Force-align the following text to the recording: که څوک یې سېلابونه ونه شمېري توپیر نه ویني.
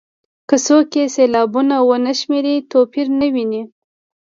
که 0.49 0.55
څوک 0.65 0.87
یې 0.99 1.05
سېلابونه 1.15 1.75
ونه 1.87 2.13
شمېري 2.19 2.55
توپیر 2.71 3.07
نه 3.19 3.27
ویني. 3.33 3.61